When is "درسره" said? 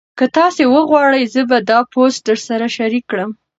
2.29-2.65